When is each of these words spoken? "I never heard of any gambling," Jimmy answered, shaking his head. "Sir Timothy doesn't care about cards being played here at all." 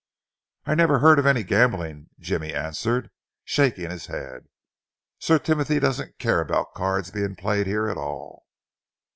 "I 0.65 0.73
never 0.73 0.97
heard 0.97 1.19
of 1.19 1.27
any 1.27 1.43
gambling," 1.43 2.09
Jimmy 2.17 2.55
answered, 2.55 3.11
shaking 3.45 3.91
his 3.91 4.07
head. 4.07 4.47
"Sir 5.19 5.37
Timothy 5.37 5.79
doesn't 5.79 6.17
care 6.17 6.41
about 6.41 6.73
cards 6.73 7.11
being 7.11 7.35
played 7.35 7.67
here 7.67 7.87
at 7.87 7.97
all." 7.97 8.47